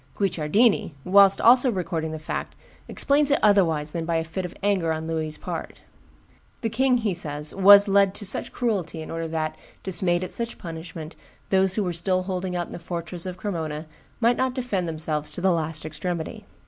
Guicciardini, 0.15 0.95
whilst 1.05 1.39
also 1.39 1.69
recording 1.71 2.11
the 2.11 2.17
fact, 2.17 2.55
explains 2.87 3.29
it 3.29 3.37
otherwise 3.43 3.91
than 3.91 4.03
by 4.03 4.15
a 4.15 4.23
fit 4.23 4.45
of 4.45 4.55
anger 4.63 4.91
on 4.91 5.05
Louis's 5.05 5.37
part: 5.37 5.81
"The 6.61 6.71
king," 6.71 6.97
he 6.97 7.13
says, 7.13 7.53
"was 7.53 7.87
led 7.87 8.15
to 8.15 8.25
such 8.25 8.51
cruelty 8.51 9.03
in 9.03 9.11
order 9.11 9.27
that, 9.27 9.55
dismayed 9.83 10.23
at 10.23 10.31
such 10.31 10.57
punishment, 10.57 11.15
those 11.51 11.75
who 11.75 11.83
were 11.83 11.93
still 11.93 12.23
holding 12.23 12.55
out 12.55 12.65
in 12.65 12.71
the 12.73 12.79
fortress 12.79 13.27
of 13.27 13.37
Cremona 13.37 13.85
might 14.19 14.37
not 14.37 14.55
defend 14.55 14.87
themselves 14.87 15.29
to 15.33 15.39
the 15.39 15.51
last 15.51 15.85
extremity." 15.85 16.47